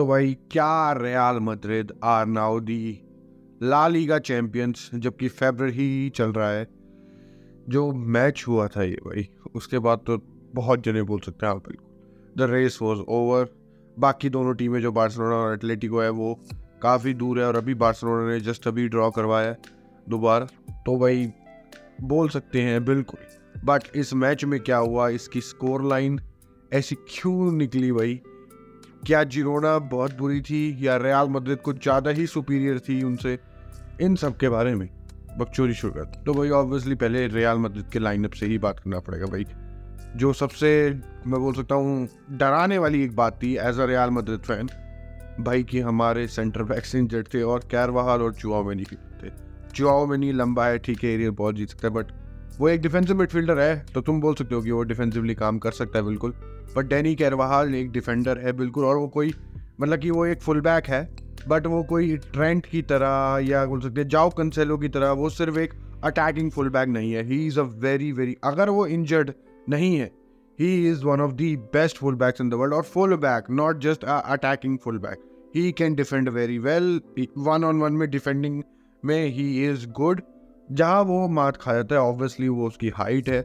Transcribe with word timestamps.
तो 0.00 0.06
भाई 0.06 0.36
क्या 0.50 0.92
Real 0.92 1.38
Madrid 1.42 1.92
are 2.04 2.26
now 2.26 2.60
the 2.60 2.84
La 3.62 3.88
Liga 3.88 4.18
champions 4.18 4.90
जबकि 4.94 5.28
फेबर 5.28 5.68
ही 5.68 5.88
चल 6.10 6.32
रहा 6.32 6.50
है, 6.50 6.66
जो 7.68 7.92
मैच 7.92 8.44
हुआ 8.48 8.66
था 8.68 8.82
ये 8.82 8.96
भाई। 9.04 9.26
उसके 9.54 9.78
बाद 9.78 9.98
तो 9.98 10.16
बहुत 10.54 10.84
जने 10.84 11.02
बोल 11.02 11.20
सकते 11.20 11.46
हैं 11.46 11.52
आप 11.52 11.68
बिल्कुल। 11.68 12.38
द 12.38 12.50
रेस 12.50 12.78
वॉज़ 12.82 13.00
ओवर 13.08 13.48
बाकी 13.96 14.30
दोनों 14.30 14.54
टीमें 14.54 14.80
जो 14.82 14.92
बार्सिलोना 14.92 15.36
और 15.36 15.54
एटलेटिको 15.54 16.00
है, 16.00 16.08
वो 16.10 16.40
काफ़ी 16.82 17.14
दूर 17.14 17.40
है 17.40 17.46
और 17.46 17.56
अभी 17.56 17.74
बार्सिलोना 17.74 18.30
ने 18.30 18.40
जस्ट 18.40 18.68
अभी 18.68 18.88
ड्रॉ 18.88 19.10
करवाया 19.10 19.54
दोबारा। 20.06 20.46
तो 20.86 20.98
भाई 20.98 21.30
बोल 22.02 22.28
सकते 22.28 22.62
हैं 22.62 22.84
बिल्कुल। 22.84 23.62
बट 23.64 23.96
इस 23.96 24.14
मैच 24.14 24.44
में 24.44 24.60
क्या 24.60 24.78
हुआ? 24.78 25.08
इसकी 25.10 25.40
स्कोर 25.42 25.84
लाइन 25.84 26.20
ऐसी 26.72 26.94
क्यों 26.94 27.52
निकली 27.52 27.92
भाई? 27.92 28.20
क्या 29.06 29.22
जिरोना 29.24 29.78
बहुत 29.78 30.16
बुरी 30.18 30.40
थी 30.40 30.76
या 30.80 30.96
रियाल 30.96 31.28
मद्रिद 31.28 31.58
कुछ 31.58 31.82
ज़्यादा 31.82 32.10
ही 32.10 32.26
सुपीरियर 32.26 32.78
थी 32.78 33.02
उनसे? 33.02 33.38
इन 34.00 34.16
सब 34.16 34.36
के 34.36 34.48
बारे 34.48 34.74
में 34.74 34.88
बकचोरी 35.38 35.74
शुरू 35.74 35.92
कर 35.92 36.04
तो 36.26 36.34
भाई 36.34 36.50
ऑब्वियसली 36.50 36.94
पहले 36.94 37.26
रियाल 37.28 37.58
मद्रिद 37.58 37.86
के 37.92 37.98
लाइनअप 37.98 38.32
से 38.32 38.46
ही 38.46 38.58
बात 38.58 38.78
करना 38.78 39.00
पड़ेगा 39.00 39.26
भाई। 39.26 39.44
जो 40.16 40.32
सबसे, 40.32 40.90
मैं 41.26 41.40
बोल 41.40 41.54
सकता 41.54 41.74
हूँ, 41.74 42.08
डराने 42.30 42.78
वाली 42.78 43.02
एक 43.04 43.16
बात 43.16 43.38
थी 43.42 43.54
as 43.58 43.78
a 43.78 43.84
Real 43.86 44.10
Madrid 44.10 44.40
fan 44.40 44.68
भाई 45.40 45.62
कि 45.62 45.80
हमारे 45.80 46.26
सेंटर 46.28 46.62
बैक्स 46.62 46.94
इंजर्ड 46.94 47.28
थे 47.34 47.42
और 47.42 47.68
कैरवाहाल 47.70 48.22
और 48.22 48.34
चुआओमेनी 48.34 48.84
थे। 48.84 49.30
चुआओमेनी 49.74 50.32
लंबा 50.32 50.66
है 50.66 50.78
ठीक 50.78 51.04
है 51.04 51.10
एरियर 51.10 51.30
बहुत 51.32 51.54
जीत 51.54 51.68
सकता 51.68 51.88
है 51.88 51.94
बट 51.94 52.12
वो 52.60 52.68
एक 52.68 52.80
डिफेंसिव 52.80 53.18
मिडफील्डर 53.18 53.58
है 53.58 53.86
तो 53.94 54.00
तुम 54.00 54.20
बोल 54.20 54.34
सकते 54.34 54.54
हो 54.54 54.60
कि 54.62 54.70
वो 54.70 54.82
डिफेंसिवली 54.82 55.34
काम 55.34 55.58
कर 55.58 55.70
सकता 55.72 55.98
है, 55.98 56.04
बिल्कुल। 56.04 56.32
बट 56.76 56.86
डैनी 56.86 57.14
कैरवाहाल 57.14 57.74
एक 57.74 57.90
डिफेंडर 57.92 58.38
है, 58.38 58.52
बिल्कुल, 58.52 58.84
और 58.84 58.96
वो 58.96 59.06
कोई 59.08 59.32
मतलब 59.80 59.98
कि 59.98 60.10
वो 60.10 60.24
एक 60.26 60.40
फुल 60.42 60.60
बैक 60.60 60.86
है 60.86 61.02
बट 61.48 61.66
वो 61.66 61.82
कोई 61.82 62.16
ट्रेंट 62.32 62.66
की 62.66 62.82
तरह 62.82 63.38
या 63.42 63.64
बोल 63.66 63.80
सकते 63.80 64.00
हैं 64.00 64.08
जाओ 64.08 64.30
कंसेलो 64.30 64.76
की 64.78 64.88
तरह, 64.88 65.10
वो 65.10 65.30
सिर्फ़ 65.30 65.58
एक 65.58 65.74
अटैकिंग 66.04 66.50
फुल 66.50 66.68
बैक 66.68 66.88
नहीं 66.88 67.12
है। 67.12 67.22
He 67.24 67.46
is 67.46 67.60
a 67.60 67.62
very 67.62 68.10
very 68.12 68.36
अगर 68.44 68.70
वो 68.70 68.86
इंजर्ड 68.88 69.32
नहीं 69.68 69.94
है 69.96 70.10
he 70.58 70.90
is 70.90 71.04
one 71.04 71.20
of 71.20 71.32
the 71.32 71.54
best 71.72 71.96
full 71.96 72.14
backs 72.14 72.40
in 72.40 72.50
the 72.50 72.54
world 72.54 72.74
और 72.74 72.82
full 72.84 73.16
back 73.18 73.50
not 73.50 73.78
just 73.80 74.04
attacking 74.04 74.78
full 74.78 74.98
back 74.98 75.22
he 75.56 75.70
can 75.72 75.94
defend 75.94 76.28
very 76.28 76.58
well 76.58 77.00
one 77.38 77.64
on 77.64 77.80
one 77.80 77.92
में 77.92 78.08
defending 78.10 78.62
में 79.02 79.26
he 79.28 79.48
is 79.68 79.86
good 79.92 80.20
जहाँ 80.70 81.02
वो 81.02 81.26
मात 81.28 81.56
खा 81.56 81.74
जाता 81.74 81.94
है 81.94 82.00
ऑब्वियसली 82.00 82.48
वो 82.48 82.66
उसकी 82.66 82.88
हाइट 82.88 83.28
है। 83.28 83.40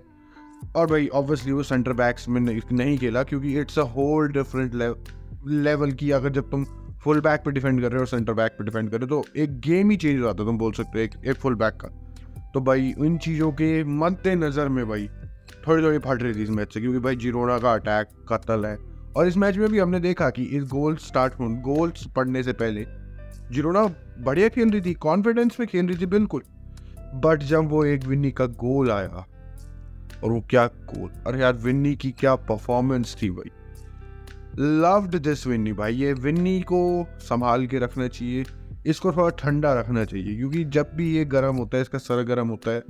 और 0.76 0.88
भाई 0.88 1.08
ऑब्वियसली 1.08 1.52
वो 1.52 1.64
सेंटर 1.64 1.94
बैक्स 1.94 2.28
में 2.30 2.40
नहीं 2.42 2.98
खेला 2.98 3.24
क्योंकि 3.24 3.60
it's 3.60 3.80
a 3.80 3.84
whole 3.96 4.32
different 4.32 4.74
level 5.46 5.92
की 5.92 6.12
अगर 6.12 6.30
जब 6.30 6.50
तुम 6.52 6.66
फुल 7.04 7.20
बैक 7.22 7.42
पे 7.46 7.52
डिफेंड 7.52 7.82
कर 7.82 7.88
रहे 7.88 7.96
हो 7.96 8.02
और 8.02 8.08
सेंटर 8.08 8.34
बैक 8.34 8.52
पे 8.52 8.64
डिफेंड 8.64 8.90
कर 8.90 9.00
रहे 9.00 9.08
हो 9.10 9.22
तो 9.22 9.42
एक 9.42 9.60
गेम 9.60 9.90
ही 9.90 9.98
चेंज 9.98 10.20
हो 10.20 10.26
जाता 10.26 10.44
है 10.44 10.50
तुम 10.50 10.58
बोल 10.58 10.72
सकते 10.74 10.98
हो 10.98 11.04
एक, 11.04 11.12
एक 11.26 11.36
फुल 11.36 11.56
बैक 11.56 11.74
का। 11.82 11.88
तो 12.54 12.62
भाई 12.62 12.94
उन 13.00 13.18
चीज़ों 13.18 13.52
के 13.52 13.84
मद्देनज़र 13.84 14.70
में 14.70 14.88
भाई 14.90 15.08
थोड़ी 15.68 15.84
थोड़ी 15.84 15.98
फट 16.00 16.24
रही 16.24 16.34
थी 16.34 16.44
इस 16.44 16.50
मैच 16.50 16.74
से 16.74 16.82
क्योंकि 16.82 17.00
भाई 17.00 17.16
जिरोना 17.16 17.58
का 17.60 17.74
अटैक 17.74 18.08
कतल 18.30 18.66
है। 18.66 18.78
और 19.18 19.28
इस 19.28 19.38
मैच 19.38 19.58
में 19.58 19.70
भी 19.70 19.80
हमने 19.80 20.00
देखा 20.00 20.30
कि 20.30 20.44
इस 20.44 20.64
गोल 20.64 20.96
स्टार्ट 20.98 21.34
गोल्स 21.42 22.08
पढ़ने 22.16 22.44
से 22.44 22.54
पहले 22.54 22.86
जिरोना 23.52 23.84
बढ़िया 24.20 24.50
खेल 24.50 24.70
रही 24.70 24.82
थी 24.82 24.94
कॉन्फिडेंस 24.94 25.60
में 25.60 25.68
खेल 25.70 25.88
रही 25.88 25.98
थी 25.98 26.06
बिल्कुल। 26.06 26.44
बट 27.16 27.44
जब 27.44 27.70
वो 27.70 27.84
एक 27.86 28.04
विन्नी 28.04 28.32
का 28.32 28.46
गोल 28.46 28.92
आया 28.92 29.26
और 30.24 30.32
वो 30.32 30.42
क्या 30.50 30.66
गोल? 30.68 31.10
अरे 31.28 31.40
यार, 31.40 31.54
विन्नी 31.54 31.96
की 31.96 32.12
क्या 32.12 32.36
परफॉर्मेंस 32.36 33.16
थी 33.22 33.30
भाई? 33.30 33.52
लव्ड 34.60 35.16
दिस 35.16 35.48
विन्नी 35.48 35.74
भाई। 35.74 35.96
ये 35.96 36.14
विन्नी 36.14 36.60
को 36.62 37.08
संभाल 37.20 37.66
के 37.68 37.80
रखना 37.80 38.08
चाहिए। 38.08 38.46
इसको 38.86 39.12
थोड़ा 39.12 39.30
ठंडा 39.30 39.74
रखना 39.74 40.04
चाहिए, 40.06 40.36
क्योंकि 40.36 40.64
जब 40.66 40.92
भी 40.96 41.10
ये 41.16 41.26
गर्म 41.26 41.56
होता 41.56 41.78
है, 41.78 41.82
इसका 41.82 41.98
सर 41.98 42.24
गर्म 42.24 42.48
होता 42.48 42.72
है, 42.72 42.84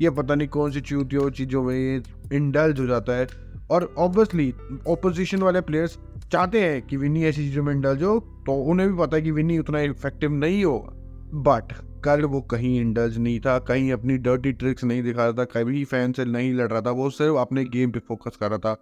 ये 0.00 0.10
पता 0.10 0.34
नहीं 0.34 0.48
कौन 0.48 0.70
सी 0.70 0.80
चूतियों 0.80 1.30
चीज़ों 1.30 1.62
में 1.62 1.74
ये 1.74 2.02
इंडल्ज 2.32 2.80
हो 2.80 2.86
जाता 2.86 3.12
है। 3.12 3.26
और 3.70 3.94
ऑब्वियसली 3.98 4.52
ओपोजिशन 4.86 5.42
वाले 5.42 5.60
प्लेयर्स 5.60 5.98
चाहते 6.32 6.60
हैं 6.60 6.80
कि 6.82 6.96
विन्नी 6.96 7.24
ऐसी 7.24 7.48
चीज़ों 7.48 7.62
में 7.62 7.72
इंडल्ज 7.74 8.02
हो 8.02 8.18
तो 8.46 8.54
उन्हें 8.62 8.88
भी 8.88 8.98
पता 8.98 9.16
है 9.16 9.22
कि 9.22 9.30
विन्नी 9.30 9.58
उतना 9.58 9.80
इफ़ेक्टिव 9.80 10.32
नहीं 10.32 10.64
होगा। 10.64 10.92
बट 11.40 11.72
कल 12.04 12.24
वो 12.24 12.40
कहीं 12.42 12.78
इंडल्ज 12.80 13.18
नहीं 13.18 13.40
था, 13.40 13.58
कहीं 13.58 13.92
अपनी 13.92 14.16
डर्टी 14.18 14.52
ट्रिक्स 14.52 14.84
नहीं 14.84 15.02
दिखा 15.02 15.24
रहा 15.24 15.32
था, 15.32 15.44
कभी 15.52 15.84
फ़ैन 15.84 16.12
से 16.12 16.24
नहीं 16.24 16.52
लड़ 16.54 16.68
रहा 16.68 16.80
था, 16.80 16.90
वो 16.90 17.10
सिर्फ़ 17.10 17.36
अपने 17.38 17.64
गेम 17.66 17.90
पे 17.90 18.00
फोकस 18.08 18.36
कर 18.36 18.50
रहा 18.50 18.58
था। 18.58 18.76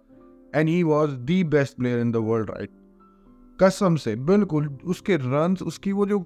And 0.55 0.69
he 0.69 0.81
was 0.83 1.11
the 1.21 1.43
best 1.45 1.77
player 1.77 1.99
in 1.99 2.11
the 2.11 2.15
world 2.21 2.49
right 2.49 2.69
कसम 3.59 3.95
से, 3.95 4.15
बिल्कुल, 4.15 4.67
उसके 4.85 5.15
रन 5.15 5.57
उसकी 5.65 5.91
वो 5.91 6.05
जो, 6.05 6.25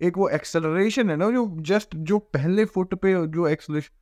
एक 0.00 0.18
वो 0.18 0.28
एक्सेलरेशन 0.28 1.10
है 1.10 1.16
ना, 1.16 1.30
जो 1.30 1.46
जस्ट 1.60 1.96
जो 1.96 2.18
पहले 2.18 2.64
फुट 2.66 2.94
पे 2.94 3.14
जो 3.26 3.46
एक्सेलरेशन 3.48 3.98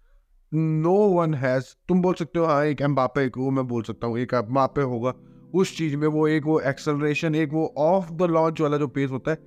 नो 0.83 0.95
वन 1.11 1.35
हैज़ 1.35 1.65
तुम 1.89 2.01
बोल 2.03 2.15
सकते 2.15 2.39
हो 2.39 2.45
हाँ 2.45 2.65
एक 2.65 2.81
एम्बापे 2.83 3.29
को 3.29 3.51
मैं 3.51 3.67
बोल 3.69 3.83
सकता 3.83 4.07
हूँ, 4.07 4.19
एक 4.19 4.35
एम्बापे 4.35 4.83
होगा, 4.83 5.13
उस 5.55 5.77
चीज़ 5.77 5.97
में 5.97 6.07
वो 6.09 6.27
एक 6.29 6.45
वो 6.47 6.59
एक्सेलरेशन 6.61 7.35
एक 7.35 7.53
वो 7.53 7.67
ऑफ़ 7.79 8.13
द 8.13 8.31
लॉन्च 8.31 8.61
वाला 8.61 8.77
जो 8.77 8.87
पेस 8.89 9.11
होता 9.11 9.31
है 9.31 9.39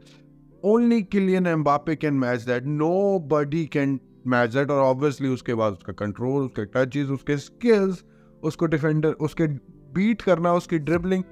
only 0.63 1.01
Kylian 1.03 1.47
Mbappe 1.47 1.95
can 1.95 2.13
match 2.13 2.41
that 2.41 2.65
nobody 3.31 3.65
can 3.65 3.99
match 4.27 4.49
that 4.49 4.69
और 4.71 4.81
ऑब्वियसली 4.81 5.29
उसके 5.29 5.53
बाद 5.53 5.73
उसका 5.73 5.93
कंट्रोल 5.93 6.43
उसके 6.43 6.65
टचेस 6.65 7.07
उसके 7.07 7.37
स्किल्स 7.37 8.03
उसको 8.43 8.65
डिफेंडर 8.65 9.09
उसके 9.09 9.47
बीट 9.93 10.21
करना, 10.21 10.53
उसकी 10.53 10.77
dribbling 10.79 11.23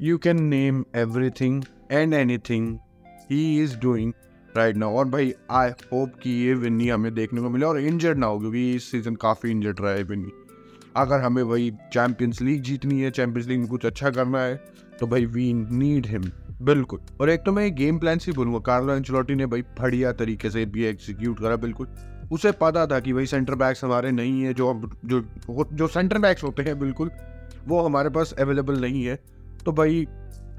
you 0.00 0.18
can 0.18 0.42
name 0.44 0.84
everything 0.96 1.62
and 1.92 2.14
anything 2.14 2.78
he 3.30 3.62
is 3.62 3.76
doing 3.78 4.12
right 4.56 4.76
now 4.76 4.96
और 4.96 5.08
भाई 5.08 5.32
आई 5.50 5.70
होप 5.92 6.18
कि 6.22 6.30
ये 6.30 6.54
विन्नी 6.54 6.88
हमें 6.88 7.14
देखने 7.14 7.40
को 7.40 7.50
मिले 7.50 7.66
और 7.66 7.80
इंजर्ड 7.80 8.18
ना 8.18 8.26
हो, 8.26 8.38
क्योंकि 8.38 8.74
इस 8.74 8.90
सीज़न 8.90 9.14
काफ़ी 9.14 9.50
इंजर्ड 9.50 9.80
रहा 9.80 9.92
है 9.92 10.02
विन्नी। 10.02 10.32
अगर 10.96 11.20
हमें 11.20 11.48
भाई 11.48 11.70
चैंपियंस 11.92 12.42
लीग 12.42 12.62
जीतनी 12.62 13.00
है 13.00 13.10
चैंपियंस 13.10 13.48
लीग 13.48 13.58
में 13.58 13.68
कुछ 13.68 13.86
अच्छा 13.86 14.10
करना 14.10 14.40
है 14.40 14.56
तो 15.00 15.06
भाई 15.06 15.26
वी 15.26 15.52
नीड 15.52 16.06
हिम 16.06 16.30
बिल्कुल। 16.60 17.00
और 17.20 17.30
एक 17.30 17.42
तो 17.46 17.52
मैं 17.52 17.74
गेम 17.74 17.98
प्लान 17.98 18.18
से 18.18 18.32
बोलूँगा 18.32 18.58
कार्लो 18.66 18.94
एंचलोटी 18.94 19.34
ने 19.34 19.46
भाई 19.46 19.62
बढ़िया 19.80 20.12
तरीके 20.14 20.50
से 20.50 20.64
भी 20.66 20.84
एग्जीक्यूट 20.84 21.40
करा, 21.40 21.56
बिल्कुल। 21.56 21.86
उसे 22.32 22.52
पता 22.54 22.86
था 22.86 22.98
कि 23.00 23.12
भाई 23.12 23.26
सेंटर 23.26 23.54
बैक्स 23.54 23.84
हमारे 23.84 24.10
नहीं 24.12 24.42
है, 24.42 24.54
जो 24.54 24.90
जो 25.04 25.24
जो 25.72 25.86
सेंटर 25.88 26.18
बैक्स 26.18 26.44
होते 26.44 26.62
हैं, 26.62 26.78
बिल्कुल, 26.78 27.10
वो 27.66 27.82
हमारे 27.82 28.10
पास 28.10 28.32
अवेलेबल 28.40 28.80
नहीं 28.80 29.04
है। 29.04 29.18
तो 29.64 29.72
भाई 29.72 30.06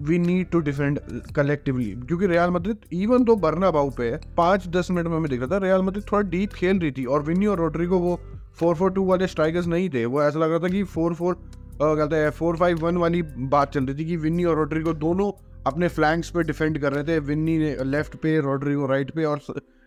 we 0.01 0.17
need 0.19 0.49
to 0.49 0.59
defend 0.61 0.99
collectively 1.35 1.85
क्योंकि 1.97 2.27
रियाल 2.27 2.51
मद्रिद 2.51 2.85
इवन 2.93 3.23
तो 3.25 3.35
बरना 3.37 3.71
बाउ 3.71 3.89
पे 3.89 4.09
है, 4.09 4.19
पाँच 4.37 4.67
दस 4.69 4.91
मिनट 4.91 5.07
में 5.07 5.15
हमें 5.17 5.29
दिख 5.29 5.39
रहा 5.39 5.49
था 5.49 5.57
रियाल 5.63 5.81
मद्रिद 5.81 6.05
थोड़ा 6.11 6.21
डीप 6.29 6.53
खेल 6.53 6.79
रही 6.79 6.91
थी, 6.91 7.05
और 7.05 7.23
विनी 7.23 7.45
और 7.45 7.57
रोड्रिगो 7.57 7.99
वो 7.99 8.19
फोर 8.59 8.75
फोर 8.75 8.91
टू 8.91 9.05
वाले 9.05 9.27
स्ट्राइकर्स 9.27 9.67
नहीं 9.67 9.89
थे। 9.89 10.05
वो 10.05 10.21
ऐसा 10.23 10.39
लग 10.39 10.49
रहा 10.49 10.59
था 10.59 10.67
कि 10.67 10.83
फोर 10.85 11.13
फोर 11.13 11.37
कहते 11.81 12.15
हैं 12.15 12.29
फोर 12.31 12.57
फाइव 12.57 12.77
वन 12.77 12.97
वाली 12.97 13.21
बात 13.49 13.73
चल 13.73 13.85
रही 13.85 13.97
थी 13.97 14.05
कि 14.05 14.17
विन्नी 14.17 14.43
और 14.43 14.55
रोड्रिगो 14.55 14.93
दोनों 14.95 15.31
अपने 15.67 15.87
फ्लैंक्स 15.87 16.29
पे 16.29 16.43
डिफेंड 16.43 16.77
कर 16.79 16.93
रहे 16.93 17.03
थे 17.03 17.19
विन्नी 17.19 17.57
ने 17.57 17.75
लेफ़्ट 17.83 18.15
पे 18.15 18.39
रोड्रिगो 18.41 18.85
राइट 18.85 19.11
पे 19.11 19.23
और 19.25 19.41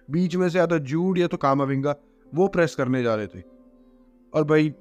बीच 0.09 0.37
में 0.37 0.49
से 0.49 0.59
या 0.59 0.67
तो 0.67 0.79
जूड 0.81 1.19
या 1.19 1.27
तो 1.27 1.37
कामाविंगा 1.37 1.95
वो 2.33 2.47
प्रेस 2.49 2.75
करने 2.75 3.03
जा 3.03 3.15
रहे 3.15 3.27
थे। 3.27 3.43
और 4.33 4.45
भाई 4.45 4.73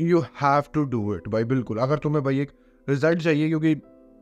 you 0.00 0.20
have 0.42 0.62
to 0.74 0.84
do 0.84 1.14
it 1.14 1.28
भाई, 1.28 1.44
बिल्कुल। 1.44 1.78
अगर 1.78 1.98
तुम्हें 1.98 2.22
भाई 2.24 2.40
एक 2.40 2.50
रिज़ल्ट 2.88 3.20
चाहिए, 3.20 3.48
क्योंकि 3.48 3.76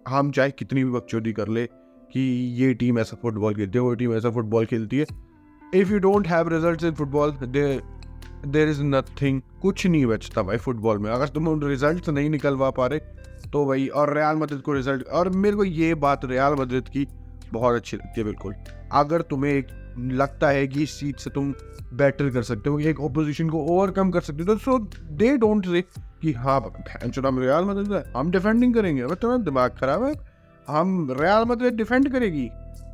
हम 0.06 0.30
चाहे 0.30 0.50
कितनी 0.50 0.84
भी 0.84 0.90
बकचोदी 0.90 1.32
कर 1.32 1.48
ले 1.48 1.66
कि 2.12 2.20
ये 2.60 2.72
टीम 2.74 2.98
ऐसा 2.98 3.16
फुटबॉल 3.22 3.54
खेलती 3.54 3.78
है, 3.78 3.82
वो 3.82 3.94
टीम 3.94 4.14
ऐसा 4.14 4.30
फुटबॉल 4.30 4.66
खेलती 4.66 4.98
है। 4.98 5.06
If 5.74 5.92
you 5.92 5.98
don't 5.98 6.26
have 6.28 6.48
result 6.48 6.84
in 6.84 6.94
football 6.94 7.32
there 7.42 8.68
is 8.68 8.82
nothing 8.84 9.40
कुछ 9.62 9.86
नहीं 9.86 10.06
बचता 10.06 10.42
भाई 10.42 10.56
फुटबॉल 10.58 10.98
में। 10.98 11.10
अगर 11.10 11.28
तुम 11.28 11.64
रिज़ल्ट 11.64 12.08
नहीं 12.08 12.30
निकलवा 12.30 12.70
पा 12.70 12.86
रहे 12.86 13.00
तो 13.52 13.64
भाई, 13.66 13.86
और 13.86 14.14
रियाल 14.14 14.36
मदद 14.36 14.60
को 14.60 14.72
रिज़ल्ट 14.72 15.06
और 15.08 15.28
मेरे 15.28 15.56
को 15.56 15.64
ये 15.64 15.94
बात 15.96 16.24
रियाल 16.24 16.54
मदद 16.54 16.88
की 16.88 17.06
बहुत 17.52 17.74
अच्छी 17.74 17.96
लगती 17.96 18.20
है 18.20 18.24
बिल्कुल। 18.24 18.54
अगर 18.92 19.22
तुम्हें 19.22 19.52
एक 19.52 19.66
लगता 19.98 20.48
है 20.48 20.66
कि 20.68 20.82
इस 20.82 20.90
सीट 20.90 21.18
से 21.18 21.30
तुम 21.30 21.52
बेटर 21.94 22.28
कर 22.30 22.42
सकते 22.42 22.70
हो, 22.70 22.78
एक 22.80 23.00
ओपोजिशन 23.00 23.48
को 23.50 23.64
ओवरकम 23.66 24.10
कर 24.10 24.20
सकते 24.20 24.42
हो 24.42 24.56
सो 24.58 24.78
दे 25.12 25.36
डोंट 25.36 25.66
से 25.66 25.82
कि 26.22 26.32
हाँ 26.32 26.60
हम 27.18 27.38
रियाल 27.40 27.64
मदद 27.64 27.92
है, 27.92 28.02
हम 28.16 28.30
डिफेंडिंग 28.30 28.74
करेंगे। 28.74 29.06
बट 29.06 29.18
तुम्हारा 29.18 29.42
दिमाग 29.42 29.76
खराब 29.80 30.04
है, 30.04 30.14
हम 30.68 31.08
रियाल 31.20 31.44
मदद 31.44 31.74
डिफेंड 31.74 32.12
करेगी। 32.12 32.48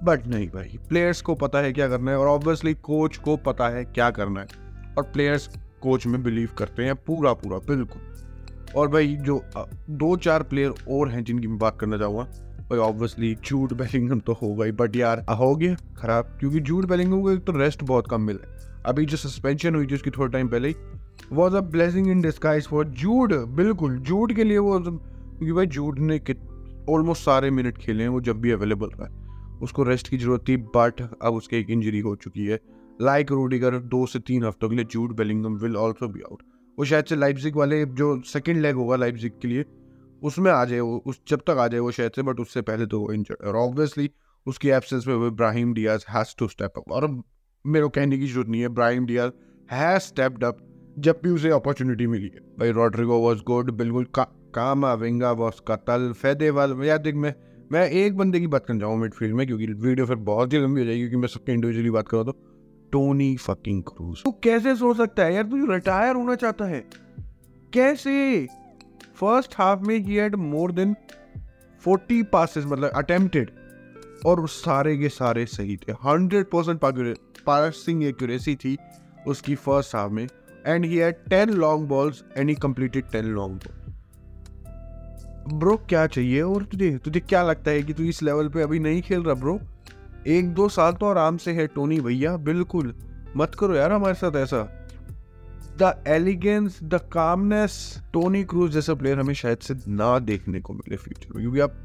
बट 0.04 0.26
नहीं 0.26 0.48
भाई 0.48 0.78
प्लेयर्स 0.88 1.20
को 1.20 1.34
पता 1.34 1.58
है 1.58 1.72
क्या 1.72 1.88
करना 1.88 2.10
है, 2.10 2.19
और 2.19 2.28
ऑब्वियसली 2.28 2.75
कोच 2.75 3.16
को 3.16 3.36
पता 3.36 3.69
है 3.69 3.84
क्या 3.84 4.10
करना 4.10 4.40
है। 4.40 4.94
और 4.98 5.02
प्लेयर्स 5.04 5.48
कोच 5.82 6.06
में 6.06 6.22
बिलीव 6.22 6.48
करते 6.58 6.84
हैं 6.84 6.94
पूरा 6.96 7.32
पूरा 7.34 7.58
बिल्कुल। 7.66 8.02
और 8.76 8.88
भाई 8.88 9.14
जो 9.20 9.40
दो 9.90 10.16
चार 10.18 10.42
प्लेयर 10.42 10.74
और 10.90 11.08
हैं 11.08 11.22
जिनकी 11.24 11.48
मैं 11.48 11.58
बात 11.58 11.78
करना 11.80 11.98
चाहूँगा। 11.98 12.22
भाई 12.62 12.78
ऑब्वियसली 12.80 13.34
जूड 13.46 13.72
बेलिंगम 13.72 14.20
तो 14.20 14.32
होगा 14.32 14.64
ही 14.64 14.72
बट 14.72 14.96
यार 14.96 15.24
हो 15.32 15.54
गया, 15.56 15.74
खराब, 15.98 16.36
क्योंकि 16.40 16.60
जूड 16.60 16.86
बेलिंगम 16.86 17.22
को 17.22 17.30
एक 17.30 17.44
तो 17.44 17.52
रेस्ट 17.52 17.82
बहुत 17.84 18.08
कम 18.10 18.20
मिला 18.22 18.54
अभी 18.86 19.06
जो 19.06 19.16
सस्पेंशन 19.16 19.74
हुई 19.74 19.86
थी 19.86 19.94
उसकी 19.94 20.10
थोड़ा 20.10 20.30
टाइम 20.32 20.48
पहले 20.48 20.68
ही 20.68 20.74
was 21.32 21.56
a 21.56 21.60
blessing 21.60 22.08
in 22.08 22.20
disguise 22.22 22.66
for 22.66 22.84
Jude 22.94 23.34
बिल्कुल 23.56 23.98
जूड 24.00 24.32
के 24.32 24.44
लिए 24.44 24.58
वो, 24.58 24.78
क्योंकि 24.80 25.52
भाई 25.52 25.66
जूड 25.68 25.98
ने 26.00 26.20
ऑलमोस्ट 26.88 27.24
सारे 27.24 27.50
मिनट 27.50 27.78
खेले 27.78 28.02
हैं, 28.02 28.10
वो 28.10 28.20
जब 28.20 28.40
भी 28.40 28.50
अवेलेबल 28.50 28.90
रहा 28.94 29.58
उसको 29.62 29.82
रेस्ट 29.82 30.08
की 30.08 30.18
ज़रूरत 30.18 30.44
थी 30.48 30.56
बट 30.56 31.00
अब 31.00 31.34
उसके 31.34 31.58
एक 31.58 31.70
इंजरी 31.70 32.00
हो 32.00 32.14
चुकी 32.16 32.46
है। 32.46 32.58
लाइक 33.00 33.32
रोडिगर 33.32 33.78
दो 33.86 34.04
से 34.06 34.18
तीन 34.18 34.44
हफ्तों 34.44 34.68
के 34.68 34.76
लिए 34.76 34.84
Jude 34.84 35.16
Bellingham 35.16 35.54
will 35.56 35.76
also 35.76 36.08
be 36.08 36.20
out 36.20 36.42
वो 36.78 36.84
शायद 36.84 37.05
से 37.05 37.17
लाइप्जिक 37.17 37.56
वाले 37.56 37.84
जो 37.87 38.20
सेकेंड 38.23 38.61
लेग 38.61 38.75
होगा 38.75 38.96
लाइप्जिक 38.96 39.38
के 39.38 39.49
लिए 39.49 39.64
उसमें 40.23 40.50
आ 40.52 40.64
जाए 40.64 40.81
वो 40.81 41.02
उस 41.06 41.20
जब 41.28 41.40
तक 41.40 41.58
आ 41.58 41.67
जाए 41.69 41.81
वो 41.81 41.90
शायद 41.90 42.12
से 42.12 42.23
बट 42.23 42.40
उससे 42.40 42.62
पहले 42.62 42.87
तो 42.87 43.00
वो 43.00 43.12
इंजर्ड 43.12 43.46
और 43.46 43.56
ऑब्वियसली 43.56 44.11
उसकी 44.46 44.69
एब्सेंस 44.69 45.06
में 45.06 45.14
वो 45.14 45.26
Ibrahim 45.26 45.75
Diaz 45.75 46.05
has 46.08 46.34
to 46.38 46.49
step 46.49 46.73
up 46.76 46.90
और 46.90 47.08
मेरे 47.64 47.82
को 47.82 47.88
कहने 47.88 48.19
की 48.19 48.26
ज़रूरत 48.26 48.49
नहीं 48.49 48.61
है 48.61 48.67
Ibrahim 48.67 49.06
Diaz 49.06 49.32
has 49.73 50.02
stepped 50.02 50.44
up 50.44 50.58
जब 50.99 51.20
भी 51.23 51.31
उसे 51.31 51.50
अपॉर्चुनिटी 51.50 52.06
मिली 52.06 52.31
है। 52.34 52.40
भाई 52.58 52.70
रॉड्रिगो 52.70 53.19
वॉज़ 53.19 53.38
गुड 53.38 53.70
बिल्कुल 53.70 54.05
का, 54.05 54.23
काम 54.55 54.84
आवेंगा 54.84 55.32
वॉज़ 55.32 55.61
कतल 55.69 56.12
फैदेवाल 56.12 56.76
या 56.84 56.96
देख 56.96 57.14
मैं 57.14 57.34
मैं 57.73 57.88
एक 57.90 58.17
बंदे 58.17 58.40
की 58.40 58.46
बात 58.46 58.67
कर 58.67 58.75
जाऊँ 58.75 58.99
मिडफील्ड 58.99 59.34
में 59.34 59.46
क्योंकि 59.46 59.67
वीडियो 59.67 60.06
फिर 60.06 60.17
बहुत 60.17 60.52
ही 60.52 60.58
लंबी 60.58 60.81
हो 60.81 60.87
जाएगी 60.87 61.00
क्योंकि 61.00 61.17
मैं 61.17 61.28
सबके 61.28 61.52
इंडिविजुअली 61.52 61.90
बात 61.90 62.08
करूँ 62.08 62.25
तो 62.25 62.32
टोनी 62.96 63.37
फकिंग 63.37 63.82
क्रूज 63.82 64.22
तू 64.25 64.31
कैसे 64.43 64.76
सोच 64.76 64.96
सकता 64.96 65.25
है? 65.25 65.34
यार, 65.34 65.44
तू 65.44 65.66
रिटायर 65.66 66.14
होना 66.16 66.34
चाहता 66.34 66.64
है, 66.64 66.84
कैसे? 67.72 68.46
फ़र्स्ट 69.16 69.54
हाफ़ 69.58 69.81
में 69.81 69.98
he 69.98 70.14
had 70.14 70.34
more 70.34 70.72
than 70.72 70.94
40 71.84 72.22
passes 72.32 72.64
मतलब 72.66 72.90
अटेम्प्टेड 72.90 73.50
और 74.26 74.40
उस 74.40 74.60
सारे 74.64 74.96
के 74.98 75.08
सारे 75.08 75.44
सही 75.46 75.76
थे। 75.76 75.93
100 76.04 76.44
परसेंट 76.54 76.81
पासिंग 77.46 78.02
एक्यूरेसी 78.04 78.54
थी 78.56 78.76
उसकी 79.26 79.54
फ़र्स्ट 79.54 79.94
हाफ़ 79.96 80.12
में 80.12 80.26
and 80.66 80.84
he 80.84 80.96
had 80.96 81.16
10 81.28 81.50
long 81.50 81.88
balls 81.88 82.22
and 82.37 82.49
he 82.49 82.54
completed 82.54 83.04
10 83.06 83.25
long 83.25 83.54
ball 83.56 83.75
bro 85.54 85.76
क्या 85.88 86.06
चाहिए? 86.06 86.40
और 86.42 86.64
तुझे 86.64 86.96
तुझे 86.99 87.20
क्या 87.20 87.42
लगता 87.42 87.70
है 87.70 87.82
कि 87.82 87.92
तू 87.92 88.02
इस 88.02 88.22
लेवल 88.22 88.49
पे 88.49 88.62
अभी 88.62 88.78
नहीं 88.78 89.02
खेल 89.02 89.22
रहा 89.22 89.34
ब्रो 89.34 89.58
एक 90.28 90.52
दो 90.55 90.69
साल 90.69 90.93
तो 90.93 91.06
आराम 91.06 91.37
से 91.37 91.52
है, 91.52 91.67
टोनी 91.67 92.00
भैया, 92.00 92.37
बिल्कुल। 92.38 92.94
मत 93.37 93.55
करो 93.55 93.75
यार 93.75 93.93
हमारे 93.93 94.14
साथ 94.14 94.37
ऐसा। 94.37 94.62
The 95.78 95.94
elegance 96.08 96.78
the 96.84 97.00
calmness 97.12 98.02
Toni 98.12 98.43
Kroos 98.44 98.73
जैसा 98.73 98.94
प्लेयर 98.94 99.19
हमें 99.19 99.34
शायद 99.34 99.58
से 99.58 99.75
ना 99.88 100.19
देखने 100.20 100.61
को 100.61 100.73
मिले 100.73 100.96
फ्यूचर 100.96 101.34
में, 101.34 101.43
क्योंकि 101.43 101.61
अब 101.61 101.84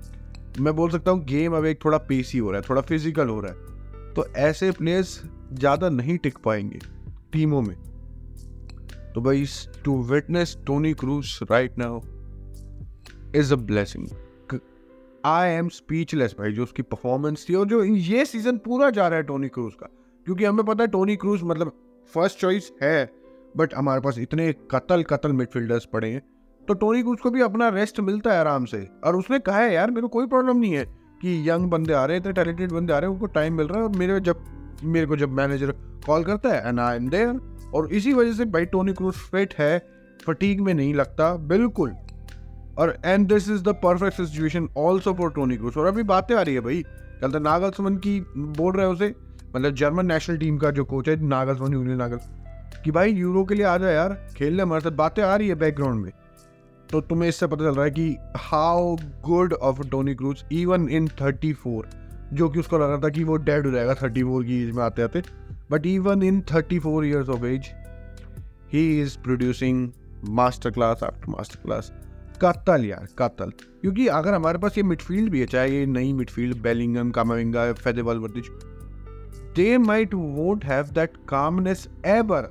मैं 0.60 0.76
बोल 0.76 0.90
सकता 0.90 1.12
हूँ 1.12 1.24
गेम 1.26 1.56
अब 1.58 1.66
एक 1.66 1.84
थोड़ा 1.86 1.98
पेसी 2.00 2.38
हो 2.38 2.52
रहा 2.52 2.62
है, 2.62 2.68
थोड़ा 2.70 2.82
फ़िज़िकल 2.82 3.30
हो 3.30 3.40
रहा 3.40 3.52
है। 3.52 4.14
तो 4.14 4.26
ऐसे 4.40 4.72
प्लेयर्स 4.72 5.22
ज़्यादा 5.54 5.90
नहीं 5.90 6.18
टिक 6.18 6.38
पाएँगे 6.46 6.80
टीमों 7.34 7.62
में। 7.62 7.76
तो 9.14 9.22
भाई 9.22 9.46
to 9.86 10.02
witness 10.04 10.58
Toni 10.66 10.94
Kroos 10.94 11.40
right 11.52 11.78
now 11.80 12.02
is 13.36 13.54
a 13.54 13.58
blessing 13.58 14.08
I 15.25 15.50
am 15.50 15.68
speechless 15.69 16.35
भाई, 16.39 16.51
जो 16.51 16.63
उसकी 16.63 16.81
परफॉर्मेंस 16.81 17.45
थी 17.50 17.56
और 17.56 17.68
जो 17.68 17.83
ये 17.83 18.25
सीज़न 18.25 18.57
पूरा 18.57 18.89
जा 18.89 19.07
रहा 19.07 19.18
है 19.18 19.23
टोनी 19.23 19.47
क्रूज 19.47 19.73
का। 19.73 19.88
क्योंकि 20.27 20.45
हमें 20.45 20.65
पता 20.65 20.83
है 20.83 20.88
टोनी 20.88 21.15
क्रूज 21.15 21.41
मतलब 21.44 21.71
फ़र्स्ट 22.13 22.39
चॉइस 22.39 22.71
है 22.83 23.09
बट 23.57 23.73
हमारे 23.75 24.01
पास 24.01 24.18
इतने 24.19 24.51
कतल 24.71 25.03
कतल 25.03 25.33
मिडफील्डर्स 25.33 25.85
पड़े 25.85 26.09
हैं। 26.09 26.21
तो 26.68 26.73
टोनी 26.73 27.01
क्रूज 27.01 27.19
को 27.19 27.29
भी 27.31 27.41
अपना 27.41 27.68
रेस्ट 27.69 28.00
मिलता 28.00 28.33
है 28.33 28.39
आराम 28.39 28.65
से। 28.65 28.88
और 29.03 29.15
उसने 29.15 29.39
कहा 29.39 29.59
है, 29.59 29.73
यार, 29.73 29.91
मेरे 29.91 30.01
को 30.01 30.07
कोई 30.07 30.27
प्रॉब्लम 30.27 30.57
नहीं 30.57 30.73
है 30.73 30.85
कि 31.21 31.50
यंग 31.50 31.69
बंदे 31.71 31.94
आ 31.94 32.06
रहे 32.06 32.18
हैं, 32.18 32.21
इतने 32.21 32.33
टैलेंटेड 32.33 32.71
बंदे 32.71 32.94
आ 32.94 32.97
रहे 32.97 33.09
हैं, 33.09 33.13
उनको 33.13 33.25
टाइम 33.25 33.57
मिल 33.57 33.68
रहा 33.68 33.77
है 33.77 33.83
और 33.83 33.95
मेरे 33.97 34.19
जब, 34.19 34.44
मेरे 34.83 35.06
को 35.06 35.15
जब 35.15 35.31
मैनेजर 35.31 35.71
कॉल 36.06 36.23
करता 36.23 36.50
है 36.50 36.68
एंड 36.68 36.79
आई 36.79 36.95
एम 36.95 37.09
देयर 37.09 37.71
और 37.75 37.94
इसी 37.94 38.13
वजह 38.13 38.33
से 38.33 38.45
भाई 38.45 38.65
टोनी 38.65 38.94
क्रूज 38.94 39.13
फिट 39.13 39.53
है 39.53 39.77
फटीक 40.25 40.59
में 40.59 40.73
नहीं 40.73 40.94
लगता, 40.94 41.35
बिल्कुल। 41.35 41.94
और 42.77 42.97
and 43.06 43.27
this 43.27 43.50
is 43.50 43.63
the 43.63 43.69
perfect 43.69 44.18
situation 44.18 44.68
also 44.77 45.13
for 45.13 45.31
Toni 45.31 45.57
Kroos 45.57 45.77
और 45.77 45.85
अभी 45.85 46.03
बातें 46.03 46.35
आ 46.35 46.41
रही 46.41 46.56
है 46.56 46.62
भाई। 46.62 46.83
कल 47.21 47.31
तो 47.31 47.39
नागल 47.39 47.95
की 47.95 48.19
बोल 48.38 48.73
रहे 48.73 48.85
हैं 48.85 48.94
उसे। 48.94 49.13
मतलब 49.56 49.73
जर्मन 49.75 50.06
नेशनल 50.06 50.38
टीम 50.38 50.57
का 50.57 50.71
जो 50.71 50.83
कोच 50.85 51.09
है 51.09 51.15
नागल 51.25 51.56
सुमन 51.56 51.73
यूनियन 51.73 51.97
नागल। 51.97 52.19
कि 52.85 52.91
भाई 52.91 53.12
यूरो 53.12 53.44
के 53.45 53.56
लिए 53.56 53.65
आ 53.65 53.77
जाए 53.77 53.94
यार, 53.94 54.13
खेल 54.38 54.53
ले 54.53 54.63
हमारे 54.63 54.81
साथ। 54.81 54.91
बातें 54.91 55.23
आ 55.23 55.35
रही 55.35 55.47
है 55.47 55.56
बैकग्राउंड 55.56 56.03
में। 56.03 56.12
तो 56.91 57.01
तुम्हें 57.01 57.29
इससे 57.29 57.47
पता 57.47 57.63
चल 57.63 57.75
रहा 57.75 57.85
है 57.85 57.91
कि 57.91 58.18
how 58.38 58.95
good 59.25 59.53
of 59.53 59.81
Toni 59.89 60.15
Kroos 60.15 60.44
even 60.51 60.88
in 60.89 61.07
thirty 61.21 61.53
four 61.53 61.89
जो 62.33 62.50
कि 62.50 62.59
उसको 62.59 62.77
लग 62.77 62.89
रहा 62.89 62.97
था 62.97 63.09
कि 63.09 63.23
वो 63.23 63.35
डेड 63.38 63.65
हो 63.65 63.71
जाएगा 63.71 63.94
थर्टी 63.94 64.23
फोर 64.23 64.44
की 64.44 64.62
एज 64.63 64.75
में 64.75 64.83
आते 64.83 65.01
आते। 65.01 65.21
But 65.71 65.85
even 65.85 66.23
in 66.23 66.41
thirty 66.41 66.79
four 66.79 67.06
years 67.06 67.29
of 67.29 67.45
age 67.45 67.69
he 68.73 69.01
is 69.01 69.18
producing 69.19 69.89
master 70.29 70.71
class 70.71 71.03
after 71.03 71.29
master 71.29 71.59
class 71.65 71.91
कतल 72.44 72.86
यार, 72.86 73.08
कतल। 73.20 73.52
क्योंकि 73.82 74.08
अगर 74.08 74.34
हमारे 74.34 74.58
पास 74.58 74.78
ये 74.78 74.84
मिडफील्ड 74.84 75.32
भी 75.32 75.40
है, 75.40 75.46
चाहे 75.46 75.70
ये 75.70 75.86
नई 75.86 76.14
मिडफील्ड 76.14 76.62
बेलिंगम 76.62 77.12
कामाविंगा 77.12 77.72
फेदेबल 77.74 78.18
वर्दिज 78.18 78.50
they 79.56 79.78
might 79.78 80.14
won't 80.14 80.66
have 80.66 80.88
that 80.94 81.18
calmness 81.30 81.88
ever 82.06 82.50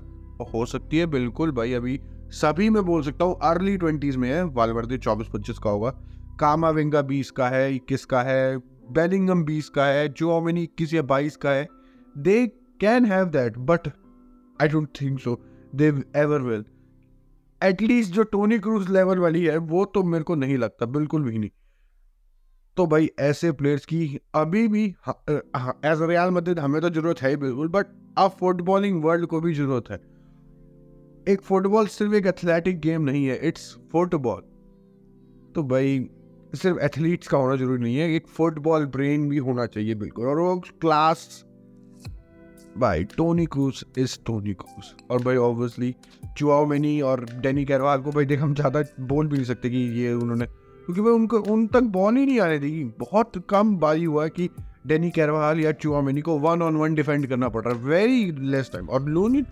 हो 0.55 0.65
सकती 0.67 0.99
है, 0.99 1.07
बिल्कुल 1.07 1.53
भाई, 1.53 1.73
अभी 1.73 2.01
सभी 2.33 2.69
में 2.71 2.83
बोल 2.85 3.03
सकता 3.03 3.25
हूँ 3.25 3.39
अर्ली 3.43 3.77
ट्वेंटीज 3.77 4.17
में 4.17 4.29
है 4.29 4.43
वालवर्दी 4.45 4.99
चौबीस 4.99 5.29
पच्चीस 5.29 5.59
का 5.59 5.71
होगा। 5.71 5.91
कामाविंगा 6.41 7.03
बीस 7.03 7.31
का 7.31 7.49
है, 7.49 7.75
इक्कीस 7.75 8.05
का 8.05 8.23
है 8.23 8.57
बेलिंगम 8.93 9.45
बीस 9.45 9.69
का 9.69 9.85
है 9.85 10.09
जो 10.09 10.31
ओमिनी 10.31 10.63
इक्कीस 10.63 10.95
या 10.95 11.03
बाईस 11.03 11.37
का 11.37 11.51
है। 11.51 11.69
They 12.17 12.47
can 12.81 13.05
have 13.05 13.27
that 13.29 13.59
but 13.59 13.89
I 14.61 14.69
don't 14.69 14.89
think 15.01 15.19
so 15.21 15.41
they 15.75 15.89
ever 16.17 16.43
will 16.43 16.65
at least 17.61 18.13
जो 18.13 18.23
टोनी 18.25 18.59
क्रूज 18.59 18.91
लेवल 18.91 19.19
वाली 19.19 19.45
है, 19.45 19.57
वो 19.57 19.85
तो 19.85 20.03
मेरे 20.05 20.25
को 20.25 20.35
नहीं 20.35 20.57
लगता, 20.59 20.87
बिल्कुल 20.89 21.23
भी 21.23 21.39
नहीं। 21.39 21.51
तो 22.77 22.87
भाई, 22.87 23.09
ऐसे 23.21 23.51
प्लेयर्स 23.53 23.85
की 23.87 24.19
अभी 24.35 24.67
भी 24.69 24.85
एज 24.85 26.03
रियाल 26.03 26.31
मदद 26.31 26.59
हमें 26.59 26.81
तो 26.83 26.91
ज़रूरत 26.91 27.23
है 27.23 27.35
बिल्कुल 27.37 27.69
बट 27.69 27.87
अब 28.19 28.31
फुटबॉलिंग 28.41 29.03
वर्ल्ड 29.05 29.27
को 29.27 29.41
भी 29.41 29.55
ज़रूरत 29.55 29.91
है। 29.91 29.97
एक 31.27 31.41
फुटबॉल 31.43 31.87
सिर्फ़ 31.89 32.15
एक 32.15 32.27
एथलेटिक 32.27 32.81
गेम 32.81 33.03
नहीं 33.03 33.25
है 33.27 33.39
इट्स 33.49 33.75
फुटबॉल 33.93 34.41
तो 35.55 35.63
भाई, 35.65 35.99
सिर्फ़ 36.53 36.79
एथलीट्स 36.81 37.29
का 37.29 37.39
होना 37.39 37.57
ज़रूरी 37.57 37.83
नहीं 37.83 37.97
है, 37.97 38.11
एक 38.15 38.27
फुटबॉल 38.29 38.87
ब्रेन 38.89 39.29
भी 39.29 39.39
होना 39.39 39.67
चाहिए 39.67 39.95
बिल्कुल, 39.97 40.27
और 40.27 40.39
वो 40.39 40.59
क्लास 40.81 41.45
भाई 42.79 43.05
Toni 43.05 43.47
Kroos 43.47 43.85
is 43.99 44.19
Toni 44.27 44.55
Kroos 44.55 44.85
और 45.11 45.23
भाई 45.23 45.37
ऑब्वियसली 45.37 45.97
चुआओ 46.37 46.67
मैनी 46.67 47.01
और 47.01 47.27
डेनी 47.41 47.65
कैरवाल 47.65 48.01
को 48.01 48.11
भाई 48.11 48.25
देख 48.25 48.41
हम 48.41 48.55
ज़्यादा 48.55 48.83
बोल 49.01 49.27
भी 49.27 49.35
नहीं 49.35 49.45
सकते 49.45 49.71
कि 49.71 49.77
ये 49.77 50.13
उन्होंने 50.13 50.47
क्योंकि 50.47 51.03
भाई 51.03 51.13
उनको 51.13 51.39
उन 51.39 51.67
तक 51.67 51.81
बॉल 51.81 52.17
ही 52.17 52.27
नहीं 52.27 52.41
आने 52.41 52.59
दी 52.59 52.85
बहुत 52.85 53.47
कम 53.49 53.77
बारी 53.77 54.05
हुआ 54.05 54.29
कि 54.29 54.49
डेनी 54.87 55.11
कैरवाल 55.11 55.61
या 55.61 55.73
चुआ 55.73 56.01
मैनी 56.01 56.21
को 56.21 56.39
वन 56.39 56.63
ऑन 56.63 56.77
वन 56.77 56.95
डिफेंड 56.95 57.27
करना 57.27 57.49
पड़ 57.49 57.65
रहा 57.65 57.75
है 57.75 57.85
वेरी 57.85 58.33
लेस 58.33 58.71
टाइम 58.73 58.89
और 58.89 59.09
लूनी 59.09 59.43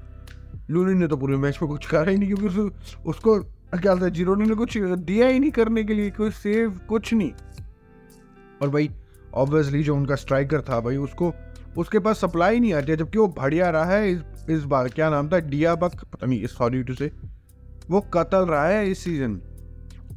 लूनी 0.71 0.95
ने 0.95 1.07
तो 1.07 1.17
पूरे 1.17 1.37
मैच 1.37 1.59
में 1.63 1.71
कुछ 1.71 1.87
करा 1.87 2.11
ही 2.11 2.19
नहीं 2.19 2.35
क्योंकि 2.35 2.47
उसको, 2.47 3.11
उसको 3.11 3.41
क्या 3.79 3.97
था 3.97 4.09
जीरोनी 4.09 4.45
ने 4.45 4.55
कुछ 4.55 4.79
दिया 4.79 5.27
ही 5.27 5.39
नहीं 5.39 5.51
करने 5.51 5.85
के 5.85 5.95
लिए 5.95 6.11
कोई 6.11 6.31
सेव 6.31 6.81
कुछ 6.89 7.15
नहीं। 7.15 7.33
और 8.63 8.69
भाई 8.69 8.91
ऑब्वियसली 9.35 9.83
जो 9.83 9.97
उनका 9.97 10.15
स्ट्राइकर 10.15 10.61
था 10.61 10.81
भाई 10.81 10.97
उसको 10.97 11.35
उसके 11.79 11.99
पास 11.99 12.21
सप्लाई 12.21 12.61
नहीं 12.61 12.73
आती 12.75 12.91
है 12.91 12.97
जबकि 12.97 13.19
वो 13.19 13.27
बढ़िया 13.31 13.71
रहा 13.71 13.85
है 13.87 14.11
इस, 14.11 14.21
इस 14.51 14.65
बार। 14.65 14.89
क्या 14.89 15.11
नाम 15.11 15.29
था? 15.29 15.39
डिया 15.41 15.75
बक 15.77 16.05
पता 16.05 16.27
नहीं 16.27 16.47
सॉरी 16.49 16.83
टू 16.83 16.95
से 16.95 17.11
वो 17.91 18.01
कतल 18.15 18.47
रहा 18.47 18.67
है 18.67 18.91
इस 18.91 19.05
सीज़न 19.05 19.41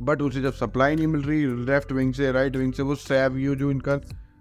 बट 0.01 0.21
उसे 0.21 0.41
जब 0.41 0.53
सप्लाई 0.53 0.95
नहीं 0.95 1.07
मिल 1.07 1.21
रही 1.21 1.45
लेफ़्ट 1.65 1.91
विंग 1.91 2.13
से 2.13 2.31
राइट 2.31 2.55
विंग 2.55 2.73
से 2.73 2.83
वो 2.83 2.95
सैवियो 2.97 3.55
जो 3.55 3.71
इनका 3.71 3.95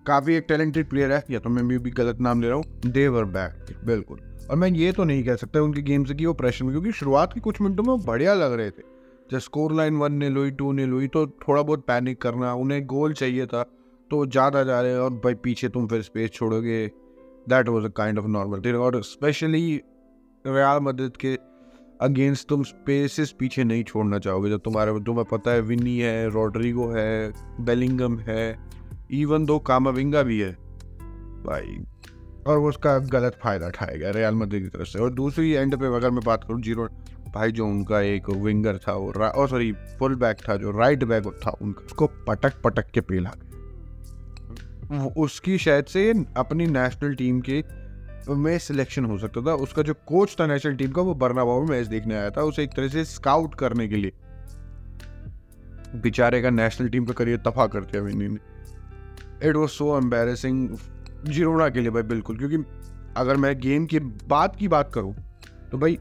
काफ़ी 0.07 0.35
एक 0.35 0.45
टैलेंटेड 0.49 0.89
प्लेयर 0.89 1.13
है 1.13 1.23
या 1.31 1.39
तो 1.39 1.51
मैं 1.51 1.67
भी 1.69 1.91
गलत 1.91 2.21
नाम 2.21 2.43
ले 2.43 2.49
रहा 2.49 2.57
हूँ 2.57 2.93
देवर 2.93 3.25
बैक 3.27 3.77
बिल्कुल। 3.87 4.21
और 4.51 4.57
मैं 4.57 4.69
ये 4.69 4.93
तो 4.93 5.05
नहीं 5.05 5.25
कह 5.25 5.37
सकता 5.37 5.61
उनकी 5.63 5.83
गेम 5.83 6.05
से 6.05 6.15
कि 6.15 6.27
वो 6.27 6.33
प्रेशर 6.35 6.65
में 6.65 6.73
क्योंकि 6.73 6.93
शुरुआत 6.93 7.33
के 7.33 7.41
कुछ 7.41 7.61
मिनटों 7.61 7.83
में 7.83 7.91
वो 7.91 7.97
बढ़िया 8.07 8.35
लग 8.35 8.53
रहे 8.53 8.71
थे। 8.71 8.83
जब 9.31 9.39
स्कोर 9.39 9.73
लाइन 9.73 9.97
वन 9.97 10.13
ने 10.13 10.29
लोई 10.29 10.51
टू 10.51 10.73
ने 10.73 10.87
लोई 10.87 11.09
तो 11.09 11.27
थोड़ा 11.39 11.63
बहुत 11.63 11.85
पैनिक 11.87 12.21
करना 12.23 12.55
उन्हें 12.55 12.85
गोल 12.87 13.13
चाहिए 13.13 13.47
था 13.47 13.63
तो 14.11 14.25
ज़्यादा 14.27 14.63
जा 14.65 14.81
रहे 14.81 14.93
हैं 14.93 14.99
और 14.99 15.11
भाई 15.15 15.35
पीछे 15.35 15.69
तुम 15.69 15.87
फिर 15.87 16.03
स्पेस 16.03 16.31
छोड़ोगे। 16.31 16.87
That 17.51 17.69
was 17.69 17.85
a 17.85 17.89
kind 17.89 18.19
of 18.19 18.27
normal 18.29 18.77
और 18.77 19.03
स्पेशली 19.03 19.81
रियाल 20.45 20.81
मदद 20.83 21.17
के 21.17 21.37
अगेंस्ट 22.01 22.49
तुम 22.49 22.63
स्पेसिस 22.63 23.33
पीछे 23.33 23.65
नहीं 23.65 23.85
छोड़ना 23.85 24.19
चाहोगे। 24.19 24.51
जब 24.51 24.61
तुम्हारे 24.61 24.93
तुम्हें 25.01 25.25
पता 25.25 25.51
है 25.51 25.61
विनी 25.61 25.99
है 25.99 26.29
रोड्रिगो 26.31 26.87
है 26.89 27.33
बेलिंगम 27.61 28.19
है 28.19 28.45
इवन 29.13 29.45
दो 29.45 29.59
कामाविंगा 29.59 30.23
भी 30.23 30.39
है, 30.41 30.53
भाई, 31.45 31.77
और 32.47 32.59
वो 32.59 32.69
उसका 32.69 32.99
गलत 33.09 33.39
फ़ायदा 33.43 33.67
उठाएगा 33.67 34.11
रियाल 34.11 34.35
मदद 34.35 34.53
की 34.53 34.69
तरफ़ 34.69 34.89
से। 34.89 34.99
और 34.99 35.13
दूसरी 35.13 35.51
एंड 35.51 35.77
पे 35.77 35.87
अगर 35.87 36.11
मैं 36.11 36.25
बात 36.27 36.45
करूँ 36.45 36.61
ज़ीरो 36.63 36.89
भाई, 37.35 37.53
जो 37.53 37.67
उनका 37.67 38.01
एक 38.01 38.31
विंगर 38.31 38.79
था, 38.79 38.95
वो 38.95 39.47
सॉरी 39.47 39.73
फुल 39.99 40.15
बैक 40.15 40.37
था, 40.49 40.57
जो 40.57 40.71
राइट 40.71 41.05
बैक 41.05 41.27
था, 41.47 41.51
उनका 41.63 41.85
उसको 41.85 42.07
पटक 42.29 42.61
पटक 42.63 42.91
के 42.91 43.01
पेला 43.03 43.31
गया 43.31 43.50
उसकी 44.91 45.59
शायद 45.59 45.85
से 45.85 46.11
अपनी 46.37 46.67
नेशनल 46.67 47.15
टीम 47.15 47.41
के 47.41 47.63
में 48.29 48.59
सिलेक्शन 48.59 49.05
हो 49.05 49.19
सकता 49.19 49.41
था। 49.41 49.55
उसका 49.57 49.83
जो 49.83 49.95
कोच 50.07 50.35
था 50.41 50.47
नेशनल 50.47 50.75
टीम 50.77 50.91
का, 50.93 51.03
वो 51.03 51.15
बर्नाबाउ 51.15 51.61
में 51.61 51.69
मैच 51.69 51.87
देखने 51.87 52.15
आया 52.15 52.31
था 52.31 52.43
उसे 52.43 52.63
एक 52.63 52.71
तरह 52.71 52.89
से 52.89 53.05
स्काउट 53.05 53.55
करने 53.55 53.89
के 53.89 53.97
लिए। 53.97 54.13
बेचारे 55.97 56.43
का 56.43 56.51
नेशनल 56.51 56.89
टीम 56.89 57.05
का 57.05 57.13
करियर 57.13 57.39
तफा 57.47 57.67
कर 57.67 57.85
दिया 57.85 58.03
ने 58.03 58.27
it 59.49 59.57
was 59.57 59.71
so 59.71 59.97
embarrassing 59.99 60.69
Girona 61.25 61.69
के 61.69 61.81
लिए 61.81 61.91
भाई, 61.91 62.03
बिल्कुल, 62.03 62.37
क्योंकि 62.37 62.57
अगर 63.17 63.37
मैं 63.37 63.59
गेम 63.61 63.87
के 63.87 63.99
बाद 64.01 64.57
की 64.57 64.69
बात 64.69 64.93
करूँ 64.95 65.15
तो 65.71 65.79
भाई, 65.79 65.99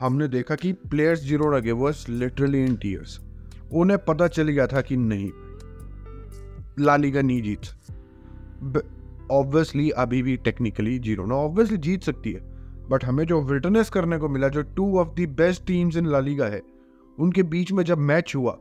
हमने 0.00 0.28
देखा 0.28 0.54
कि 0.54 0.72
प्लेयर्स 0.72 1.22
जिरोना 1.22 1.60
के 1.60 1.72
वॉज़ 1.72 2.04
लिटरली 2.10 2.64
इन 2.64 2.76
टीयर्स 2.76 3.18
उन्हें 3.72 3.98
पता 4.04 4.28
चल 4.28 4.48
गया 4.48 4.66
था 4.66 4.80
कि 4.80 4.96
नहीं 4.96 5.30
लालीगा 6.78 7.22
नहीं 7.22 7.42
जीत। 7.42 7.66
ऑब्वियसली 9.30 9.90
अभी 9.90 10.22
भी 10.22 10.36
टेक्निकली 10.36 10.98
ज़ीरो। 10.98 11.24
ना 11.26 11.34
ऑब्वियसली 11.34 11.76
जीत 11.78 12.02
सकती 12.02 12.32
है। 12.32 12.40
बट 12.88 13.04
हमें 13.04 13.24
जो 13.26 13.40
विटनेस 13.42 13.90
करने 13.90 14.18
को 14.18 14.28
मिला, 14.28 14.48
जो 14.48 14.62
two 14.62 14.98
of 14.98 15.08
the 15.08 15.28
best 15.28 15.64
teams 15.66 15.96
in 15.96 16.06
La Liga 16.06 16.46
है, 16.46 16.62
उनके 17.18 17.42
बीच 17.42 17.72
में 17.72 17.82
जब 17.84 17.98
मैच 17.98 18.34
हुआ, 18.36 18.52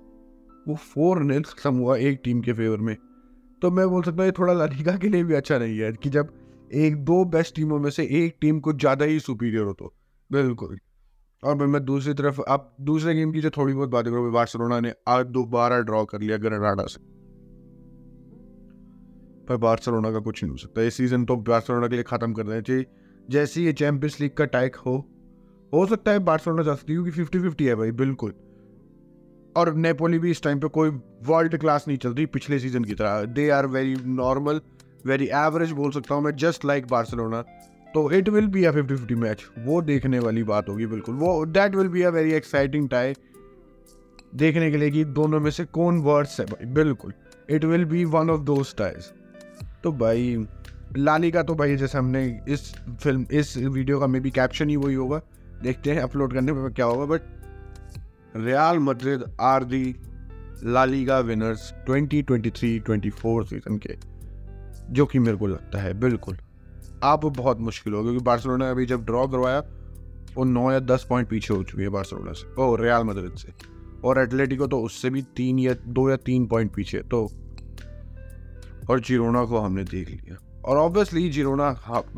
वो 0.67 0.75
फोर 0.75 1.19
नील 1.23 1.43
खत्म 1.43 1.75
हुआ 1.75 1.97
एक 1.97 2.21
टीम 2.23 2.41
के 2.41 2.53
फेवर 2.53 2.77
में। 2.77 2.95
तो 3.61 3.71
मैं 3.71 3.87
बोल 3.89 4.03
सकता 4.03 4.15
हूँ 4.15 4.25
ये 4.25 4.31
थोड़ा 4.31 4.53
लालीगा 4.53 4.95
के 4.97 5.09
लिए 5.09 5.23
भी 5.23 5.33
अच्छा 5.33 5.57
नहीं 5.57 5.77
है 5.79 5.91
कि 5.93 6.09
जब 6.09 6.33
एक, 6.73 6.95
दो 6.95 7.23
बेस्ट 7.25 7.55
टीमों 7.55 7.79
में 7.79 7.89
से 7.89 8.03
एक 8.03 8.37
टीम 8.41 8.59
को 8.59 8.73
ज़्यादा 8.73 9.05
ही 9.05 9.19
सुपीरियर 9.19 9.63
हो 9.63 9.73
तो। 9.73 9.93
बिल्कुल। 10.31 10.77
और 11.43 11.55
मैं 11.55 11.83
दूसरी 11.85 12.13
तरफ़, 12.13 12.41
आप 12.41 12.75
दूसरे 12.81 13.13
गेम 13.15 13.31
की 13.31 13.41
जो 13.41 13.49
थोड़ी 13.49 13.73
बहुत 13.73 13.89
बातें 13.89 14.11
करूँ 14.11 14.31
बार्सिलोना 14.31 14.79
ने 14.79 14.93
आज 15.07 15.25
दोबारा 15.25 15.79
ड्रॉ 15.81 16.03
कर 16.05 16.21
लिया 16.21 16.37
ग्रेनाडा 16.37 16.85
से। 16.85 17.14
पर 19.45 19.57
बार्सलोना 19.59 20.11
का 20.11 20.19
कुछ 20.19 20.43
नहीं 20.43 20.51
हो 20.51 20.57
सकता। 20.57 20.81
ये 20.81 20.89
सीज़न 20.91 21.25
तो 21.25 21.35
बार्सलोना 21.37 21.87
के 21.87 21.95
लिए 21.95 22.03
ख़त्म 22.05 22.33
कर 22.33 22.43
देना 22.43 22.61
चाहिए। 22.61 22.85
जैसे 23.29 23.61
ये 23.61 23.73
चैंपियंस 23.73 24.19
लीग 24.21 24.33
का 24.33 24.45
टाइक 24.47 24.75
हो 24.77 24.95
हो 25.73 25.85
सकता 25.85 26.11
है 26.11 26.19
बार्सिलोना 26.21 26.63
जा 26.63 26.73
सकती 26.75 26.93
है, 26.93 26.95
क्योंकि 26.95 27.11
फिफ्टी 27.13 27.39
फिफ्टी 27.39 27.65
है 27.65 27.75
भाई, 27.75 27.91
बिल्कुल। 27.93 28.33
और 29.55 29.73
नेपोली 29.75 30.19
भी 30.19 30.31
इस 30.31 30.41
टाइम 30.43 30.59
पे 30.59 30.67
कोई 30.69 30.89
वर्ल्ड 31.23 31.57
क्लास 31.57 31.87
नहीं 31.87 31.97
चल 31.97 32.13
रही 32.13 32.25
पिछले 32.27 32.59
सीज़न 32.59 32.83
की 32.83 32.93
तरह। 32.93 33.23
They 33.25 33.49
are 33.49 33.65
very 33.67 33.95
normal 34.05 34.61
very 35.05 35.25
average 35.35 35.71
बोल 35.73 35.91
सकता 35.91 36.15
हूँ 36.15 36.23
मैं 36.23 36.35
जस्ट 36.37 36.65
लाइक 36.65 36.87
बार्सिलोना। 36.87 37.41
तो 37.87 38.09
it 38.11 38.29
will 38.29 38.47
be 38.47 38.63
a 38.63 38.71
fifty 38.71 38.95
fifty 38.95 39.15
match 39.15 39.45
वो 39.59 39.81
देखने 39.81 40.19
वाली 40.19 40.43
बात 40.45 40.69
होगी, 40.69 40.85
बिल्कुल। 40.85 41.15
वो 41.15 41.45
that 41.47 41.75
will 41.75 41.87
be 41.87 42.01
a 42.01 42.09
very 42.11 42.33
exciting 42.33 42.89
tie 42.89 43.13
देखने 44.35 44.69
के 44.71 44.77
लिए 44.77 44.91
कि 44.91 45.03
दोनों 45.05 45.39
में 45.39 45.51
से 45.51 45.65
कौन 45.67 45.99
वर्ड्स 46.03 46.39
है 46.39 46.45
भाई, 46.45 46.65
बिल्कुल। 46.73 47.13
It 47.49 47.65
will 47.65 47.85
be 47.85 48.03
one 48.07 48.29
of 48.29 48.41
those 48.43 48.75
ties 48.77 49.11
तो 49.85 49.91
भाई 49.91 50.45
लाली 50.97 51.29
का 51.31 51.41
तो 51.43 51.55
भाई 51.55 51.75
जैसे 51.77 51.97
हमने 51.97 52.25
इस 52.49 52.73
फ़िल्म 53.01 53.25
इस 53.31 53.55
वीडियो 53.57 53.99
का 53.99 54.07
मे 54.07 54.19
बी 54.19 54.31
कैप्शन 54.31 54.69
ही 54.69 54.75
वही 54.75 54.95
होगा। 54.95 55.21
देखते 55.63 55.91
हैं 55.91 56.01
अपलोड 56.01 56.33
करने 56.33 56.53
पर 56.53 56.73
क्या 56.73 56.85
होगा 56.85 57.05
but 57.05 57.21
Real 58.35 58.79
Madrid 58.79 59.23
are 59.41 59.63
the 59.63 59.95
La Liga 60.63 61.19
winners 61.19 61.71
2023-24 61.89 63.43
season 63.45 63.77
के, 63.77 63.95
जो 64.89 65.05
कि 65.05 65.19
मेरे 65.19 65.37
को 65.37 65.47
लगता 65.47 65.81
है 65.81 65.93
बिल्कुल, 65.99 66.37
आप 67.03 67.25
बहुत 67.27 67.59
मुश्किल 67.59 67.93
हो 67.93 68.01
क्योंकि 68.03 68.23
बार्सिलोना 68.25 68.69
अभी 68.71 68.85
जब 68.85 69.05
ड्रॉ 69.05 69.27
करवाया, 69.27 69.59
वो 70.35 70.43
नौ 70.43 70.71
या 70.71 70.79
दस 70.79 71.05
पॉइंट 71.09 71.29
पीछे 71.29 71.53
हो 71.53 71.63
चुकी 71.63 71.83
है 71.83 71.89
बार्सिलोना 71.89 72.33
से, 72.33 72.53
ओ 72.55 72.75
रियाल 72.75 73.03
मद्रिद 73.03 73.35
से, 73.37 73.53
और 74.03 74.21
एटलेटिको 74.21 74.67
तो 74.67 74.81
उससे 74.81 75.09
भी 75.09 75.21
तीन 75.35 75.59
या, 75.59 75.73
दो 75.87 76.09
या 76.09 76.15
तीन 76.25 76.47
पॉइंट 76.47 76.75
पीछे 76.75 76.99
तो 77.11 77.27
और 78.89 78.99
जिरोना 78.99 79.43
को 79.45 79.57
हमने 79.57 79.83
देख 79.83 80.09
लिया। 80.09 80.37
और 80.65 80.77
ऑब्वियसली 80.77 81.29
जिरोना 81.29 81.69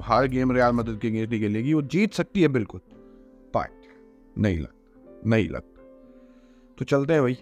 हर 0.02 0.28
गेम 0.28 0.52
रियाल 0.52 0.74
मदद 0.74 1.00
के 1.02 1.12
गेम 1.12 1.30
के 1.30 1.48
लिए 1.48 1.74
वो 1.74 1.82
जीत 1.84 2.14
सकती 2.14 2.42
है 2.42 2.48
बिल्कुल। 2.50 2.82
बट 3.56 4.38
नहीं 4.38 4.60
लगता 4.60 5.20
नहीं 5.26 5.50
लगता 5.50 5.82
तो 6.78 6.86
चलते 6.86 7.14
हैं 7.14 7.22
भाई। 7.22 7.38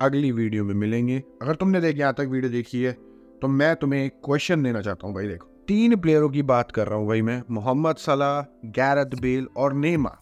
अगली 0.00 0.30
वीडियो 0.32 0.64
में 0.64 0.74
मिलेंगे। 0.74 1.22
अगर 1.42 1.54
तुमने 1.54 1.80
देख, 1.80 1.98
यहाँ 1.98 2.12
तक 2.12 2.28
वीडियो 2.30 2.52
देखी 2.52 2.82
है 2.82 2.92
तो 3.42 3.48
मैं 3.48 3.74
तुम्हें 3.76 4.04
एक 4.04 4.12
क्वेश्चन 4.24 4.62
देना 4.62 4.80
चाहता 4.82 5.06
हूँ 5.06 5.14
भाई, 5.14 5.26
देखो। 5.28 5.48
तीन 5.68 5.96
प्लेयरों 5.96 6.28
की 6.30 6.42
बात 6.44 6.70
कर 6.72 6.86
रहा 6.86 6.98
हूँ 6.98 7.06
भाई 7.08 7.22
मैं। 7.22 7.42
मोहम्मद 7.50 7.96
सलाह 7.96 8.40
गैरत 8.70 9.14
बेल 9.20 9.46
और 9.56 9.72
नेमा 9.74 10.16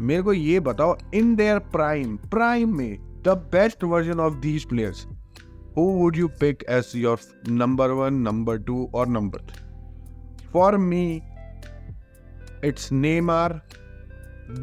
मेरे 0.00 0.22
को 0.22 0.32
ये 0.32 0.60
बताओ 0.60 0.96
इन 1.14 1.34
देयर 1.36 1.58
प्राइम 1.72 2.16
प्राइम 2.30 2.76
में 2.76 3.22
the 3.22 3.36
best 3.52 3.84
version 3.84 4.20
of 4.20 4.34
these 4.34 4.64
players 4.64 5.06
who 5.76 5.84
would 5.96 6.18
you 6.20 6.28
pick 6.42 6.64
as 6.76 6.88
your 7.02 7.16
number 7.60 7.86
one, 7.98 8.16
number 8.28 8.56
two, 8.70 8.80
or 8.94 9.06
number 9.16 9.40
three? 9.40 9.60
For 10.54 10.70
me, 10.86 11.04
it's 12.64 12.88
Neymar, 13.02 13.50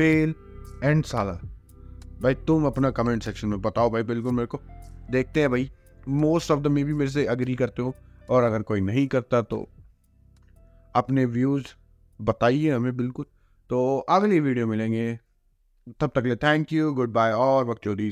Bale 0.01 0.33
and 0.83 1.07
Salah. 1.11 1.37
भाई 2.21 2.33
तुम 2.47 2.65
अपना 2.65 2.89
कमेंट 2.91 3.23
सेक्शन 3.23 3.47
में 3.47 3.61
बताओ 3.61 3.89
भाई 3.89 4.03
बिल्कुल 4.03 4.33
मेरे 4.33 4.47
को। 4.47 4.59
देखते 5.11 5.39
हैं 5.39 5.51
भाई। 5.51 5.71
मोस्ट 6.07 6.51
ऑफ़ 6.51 6.59
द 6.59 6.67
मे 6.67 6.83
भी 6.83 6.93
मेरे 6.93 7.11
से 7.11 7.25
अग्री 7.25 7.55
करते 7.55 7.81
हो 7.81 7.93
और 8.29 8.43
अगर 8.43 8.61
कोई 8.61 8.81
नहीं 8.81 9.07
करता 9.07 9.41
तो 9.41 9.67
अपने 10.95 11.25
व्यूज़ 11.25 11.65
बताइए 12.21 12.71
हमें 12.71 12.97
बिल्कुल। 12.97 13.25
तो 13.69 13.97
अगली 14.09 14.39
वीडियो 14.39 14.67
मिलेंगे। 14.67 15.19
तब 15.99 16.11
तक 16.15 16.23
ले 16.25 16.35
थैंक 16.35 16.73
यू 16.73 16.93
गुड 16.93 17.13
बाय 17.13 17.31
और 17.31 17.65
वक्त 17.65 17.83
चौधरी 17.83 18.11